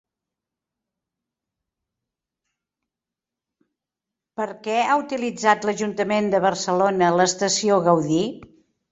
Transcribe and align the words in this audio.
Per 4.41 4.47
què 4.67 4.77
ha 4.85 4.95
utilitzat 5.01 5.67
l'Ajuntament 5.71 6.31
de 6.35 6.41
Barcelona 6.47 7.11
l'estació 7.19 7.77
Gaudí? 7.89 8.23